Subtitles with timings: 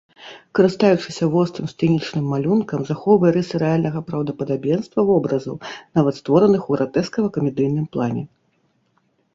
[0.59, 5.55] Карыстаючыся вострым сцэнічным малюнкам, захоўвае рысы рэальнага праўдападабенства вобразаў,
[6.01, 8.23] нават створаных у гратэскава-камедыйным плане.